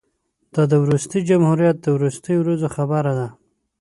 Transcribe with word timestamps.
دا 0.53 0.63
د 0.71 0.73
وروستي 0.83 1.19
جمهوریت 1.29 1.77
د 1.81 1.87
وروستیو 1.97 2.41
ورځو 2.43 2.67
خبره 2.75 3.11
ده. 3.19 3.27